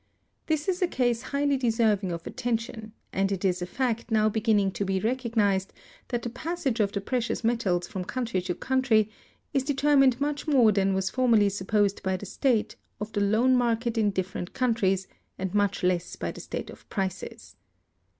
[0.47, 4.71] This is a case highly deserving of attention; and it is a fact now beginning
[4.71, 5.73] to be recognized
[6.07, 9.11] that the passage of the precious metals from country to country
[9.53, 13.95] is determined much more than was formerly supposed by the state of the loan market
[13.95, 17.55] in different countries, and much less by the state of prices.